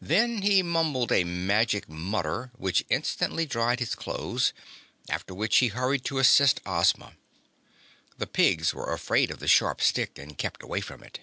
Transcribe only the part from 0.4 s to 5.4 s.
he mumbled a magic mutter which instantly dried his clothes, after